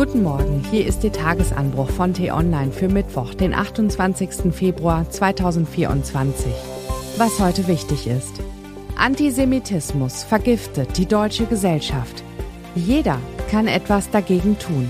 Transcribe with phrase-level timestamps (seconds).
[0.00, 4.50] Guten Morgen, hier ist der Tagesanbruch von T-Online für Mittwoch, den 28.
[4.50, 6.50] Februar 2024.
[7.18, 8.40] Was heute wichtig ist.
[8.96, 12.24] Antisemitismus vergiftet die deutsche Gesellschaft.
[12.74, 13.18] Jeder
[13.50, 14.88] kann etwas dagegen tun.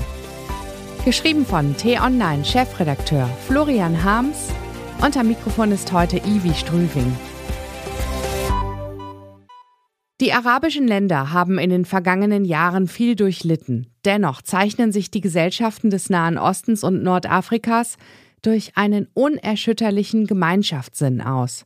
[1.05, 4.51] Geschrieben von T-Online Chefredakteur Florian Harms
[5.01, 7.13] am Mikrofon ist heute Ivi Strüving.
[10.21, 13.87] Die arabischen Länder haben in den vergangenen Jahren viel durchlitten.
[14.05, 17.97] Dennoch zeichnen sich die Gesellschaften des Nahen Ostens und Nordafrikas
[18.43, 21.65] durch einen unerschütterlichen Gemeinschaftssinn aus.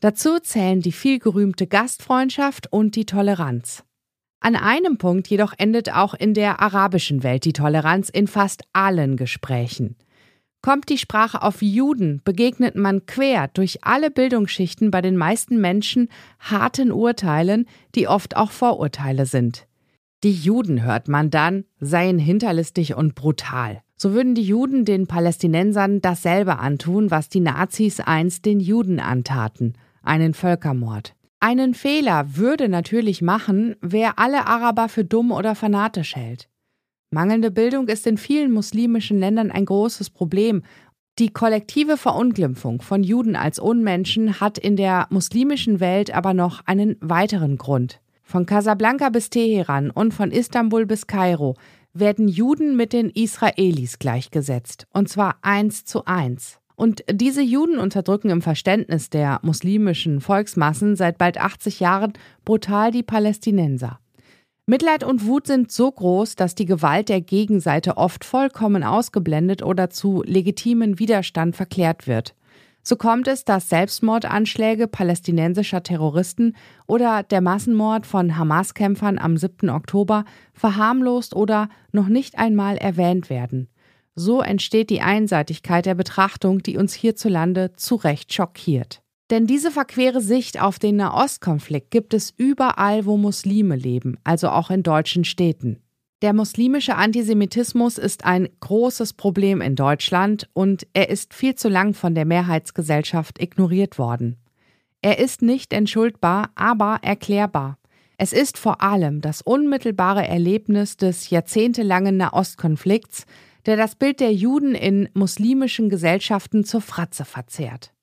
[0.00, 3.84] Dazu zählen die vielgerühmte Gastfreundschaft und die Toleranz.
[4.40, 9.18] An einem Punkt jedoch endet auch in der arabischen Welt die Toleranz in fast allen
[9.18, 9.96] Gesprächen.
[10.62, 16.08] Kommt die Sprache auf Juden, begegnet man quer durch alle Bildungsschichten bei den meisten Menschen
[16.38, 19.66] harten Urteilen, die oft auch Vorurteile sind.
[20.22, 23.80] Die Juden hört man dann, seien hinterlistig und brutal.
[23.96, 29.74] So würden die Juden den Palästinensern dasselbe antun, was die Nazis einst den Juden antaten,
[30.02, 31.14] einen Völkermord.
[31.38, 36.50] Einen Fehler würde natürlich machen, wer alle Araber für dumm oder fanatisch hält.
[37.12, 40.62] Mangelnde Bildung ist in vielen muslimischen Ländern ein großes Problem.
[41.18, 46.96] Die kollektive Verunglimpfung von Juden als Unmenschen hat in der muslimischen Welt aber noch einen
[47.00, 48.00] weiteren Grund.
[48.22, 51.56] Von Casablanca bis Teheran und von Istanbul bis Kairo
[51.92, 56.60] werden Juden mit den Israelis gleichgesetzt, und zwar eins zu eins.
[56.76, 62.12] Und diese Juden unterdrücken im Verständnis der muslimischen Volksmassen seit bald 80 Jahren
[62.44, 63.98] brutal die Palästinenser.
[64.70, 69.90] Mitleid und Wut sind so groß, dass die Gewalt der Gegenseite oft vollkommen ausgeblendet oder
[69.90, 72.36] zu legitimen Widerstand verklärt wird.
[72.84, 76.54] So kommt es, dass Selbstmordanschläge palästinensischer Terroristen
[76.86, 79.70] oder der Massenmord von Hamas-Kämpfern am 7.
[79.70, 83.66] Oktober verharmlost oder noch nicht einmal erwähnt werden.
[84.14, 89.02] So entsteht die Einseitigkeit der Betrachtung, die uns hierzulande zu Recht schockiert.
[89.30, 94.70] Denn diese verquere Sicht auf den Nahostkonflikt gibt es überall, wo Muslime leben, also auch
[94.70, 95.80] in deutschen Städten.
[96.22, 101.94] Der muslimische Antisemitismus ist ein großes Problem in Deutschland und er ist viel zu lang
[101.94, 104.36] von der Mehrheitsgesellschaft ignoriert worden.
[105.00, 107.78] Er ist nicht entschuldbar, aber erklärbar.
[108.18, 113.24] Es ist vor allem das unmittelbare Erlebnis des jahrzehntelangen Nahostkonflikts,
[113.64, 117.94] der das Bild der Juden in muslimischen Gesellschaften zur Fratze verzehrt.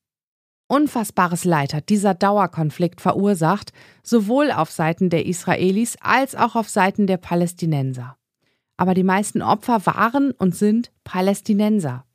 [0.68, 3.72] Unfassbares Leid hat dieser Dauerkonflikt verursacht,
[4.04, 8.18] sowohl auf Seiten der Israelis als auch auf Seiten der Palästinenser.
[8.76, 12.06] Aber die meisten Opfer waren und sind Palästinenser.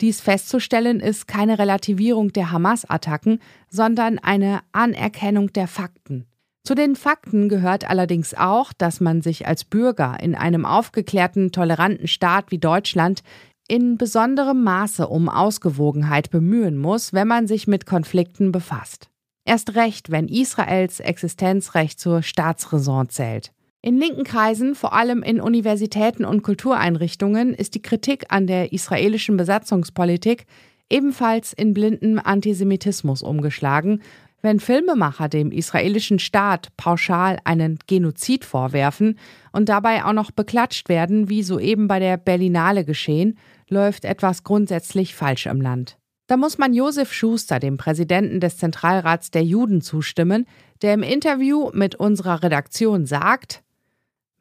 [0.00, 3.38] Dies festzustellen ist keine Relativierung der Hamas-Attacken,
[3.68, 6.26] sondern eine Anerkennung der Fakten.
[6.64, 12.06] Zu den Fakten gehört allerdings auch, dass man sich als Bürger in einem aufgeklärten, toleranten
[12.06, 13.22] Staat wie Deutschland
[13.70, 19.08] in besonderem Maße um Ausgewogenheit bemühen muss, wenn man sich mit Konflikten befasst.
[19.44, 23.52] Erst recht, wenn Israels Existenzrecht zur Staatsräson zählt.
[23.80, 29.36] In linken Kreisen, vor allem in Universitäten und Kultureinrichtungen, ist die Kritik an der israelischen
[29.36, 30.46] Besatzungspolitik
[30.90, 34.02] ebenfalls in blinden Antisemitismus umgeschlagen,
[34.42, 39.18] wenn Filmemacher dem israelischen Staat pauschal einen Genozid vorwerfen
[39.52, 45.14] und dabei auch noch beklatscht werden, wie soeben bei der Berlinale geschehen, läuft etwas grundsätzlich
[45.14, 45.96] falsch im Land.
[46.26, 50.46] Da muss man Josef Schuster, dem Präsidenten des Zentralrats der Juden, zustimmen,
[50.80, 53.62] der im Interview mit unserer Redaktion sagt,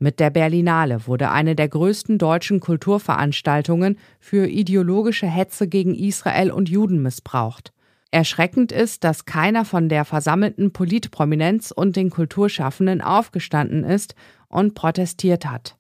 [0.01, 6.69] mit der Berlinale wurde eine der größten deutschen Kulturveranstaltungen für ideologische Hetze gegen Israel und
[6.69, 7.73] Juden missbraucht.
[8.11, 14.15] Erschreckend ist, dass keiner von der versammelten Politprominenz und den Kulturschaffenden aufgestanden ist
[14.47, 15.77] und protestiert hat.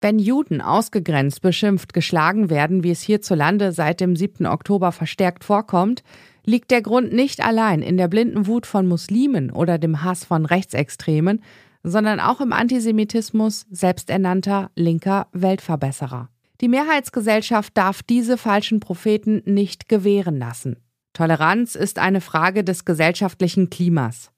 [0.00, 4.46] Wenn Juden ausgegrenzt, beschimpft, geschlagen werden, wie es hierzulande seit dem 7.
[4.46, 6.04] Oktober verstärkt vorkommt,
[6.44, 10.44] liegt der Grund nicht allein in der blinden Wut von Muslimen oder dem Hass von
[10.44, 11.42] Rechtsextremen,
[11.82, 16.28] sondern auch im Antisemitismus selbsternannter linker Weltverbesserer.
[16.60, 20.76] Die Mehrheitsgesellschaft darf diese falschen Propheten nicht gewähren lassen.
[21.14, 24.32] Toleranz ist eine Frage des gesellschaftlichen Klimas.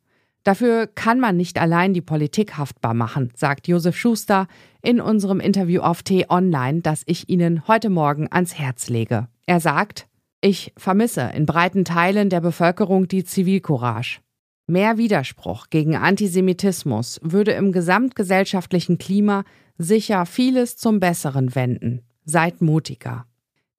[0.45, 4.47] Dafür kann man nicht allein die Politik haftbar machen, sagt Josef Schuster
[4.83, 9.27] in unserem Interview auf T-Online, das ich Ihnen heute Morgen ans Herz lege.
[9.47, 10.07] Er sagt,
[10.41, 14.21] ich vermisse in breiten Teilen der Bevölkerung die Zivilcourage.
[14.69, 19.45] Mehr Widerspruch gegen Antisemitismus würde im gesamtgesellschaftlichen Klima
[19.79, 22.03] sicher vieles zum Besseren wenden.
[22.25, 23.27] Seid mutiger.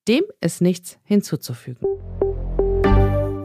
[0.07, 1.96] Dem ist nichts hinzuzufügen.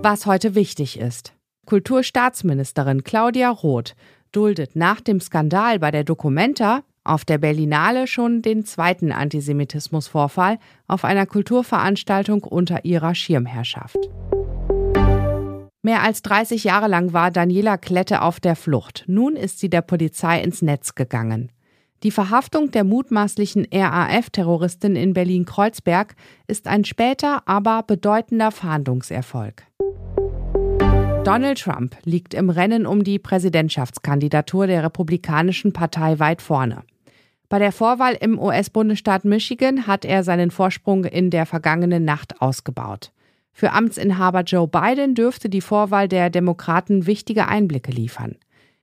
[0.04, 1.32] Was heute wichtig ist.
[1.64, 3.94] Kulturstaatsministerin Claudia Roth
[4.32, 10.58] duldet nach dem Skandal bei der Documenta Auf der Berlinale schon den zweiten Antisemitismusvorfall
[10.88, 14.10] auf einer Kulturveranstaltung unter ihrer Schirmherrschaft.
[15.82, 19.04] Mehr als 30 Jahre lang war Daniela Klette auf der Flucht.
[19.06, 21.52] Nun ist sie der Polizei ins Netz gegangen.
[22.02, 26.16] Die Verhaftung der mutmaßlichen RAF-Terroristin in Berlin-Kreuzberg
[26.48, 29.62] ist ein später, aber bedeutender Fahndungserfolg.
[31.24, 36.82] Donald Trump liegt im Rennen um die Präsidentschaftskandidatur der Republikanischen Partei weit vorne.
[37.48, 43.12] Bei der Vorwahl im US-Bundesstaat Michigan hat er seinen Vorsprung in der vergangenen Nacht ausgebaut.
[43.52, 48.34] Für Amtsinhaber Joe Biden dürfte die Vorwahl der Demokraten wichtige Einblicke liefern.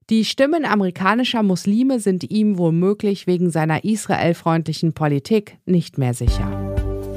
[0.09, 6.50] Die Stimmen amerikanischer Muslime sind ihm womöglich wegen seiner israelfreundlichen Politik nicht mehr sicher.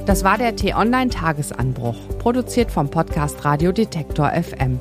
[0.05, 4.81] Das war der T-Online-Tagesanbruch, produziert vom Podcast Radio Detektor FM.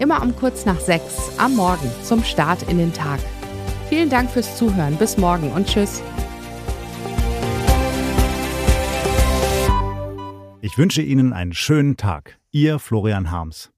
[0.00, 3.20] Immer um kurz nach sechs am Morgen zum Start in den Tag.
[3.90, 4.96] Vielen Dank fürs Zuhören.
[4.96, 6.02] Bis morgen und tschüss.
[10.62, 12.38] Ich wünsche Ihnen einen schönen Tag.
[12.50, 13.70] Ihr Florian Harms.